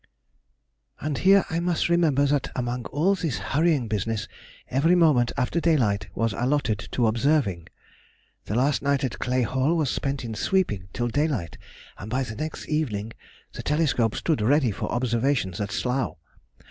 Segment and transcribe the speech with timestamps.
[0.99, 4.27] And here I must remember that among all this hurrying business,
[4.67, 7.67] every moment after daylight was allotted to observing.
[8.45, 11.59] The last night at Clay Hall was spent in sweeping till daylight,
[11.99, 13.13] and by the next evening
[13.53, 16.17] the telescope stood ready for observation at Slough....